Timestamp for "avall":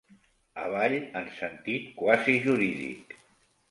0.61-0.95